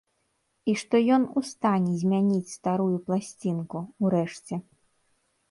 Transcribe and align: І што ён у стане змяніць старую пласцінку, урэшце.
І 0.71 0.73
што 0.81 1.01
ён 1.17 1.27
у 1.41 1.43
стане 1.49 1.93
змяніць 2.03 2.53
старую 2.57 2.97
пласцінку, 3.11 3.85
урэшце. 4.07 4.55